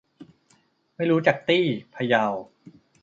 [0.95, 2.25] ไม่รู้จักตี้ พะเยา